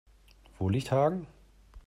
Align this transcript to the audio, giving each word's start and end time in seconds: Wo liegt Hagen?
Wo 0.57 0.67
liegt 0.67 0.89
Hagen? 0.91 1.27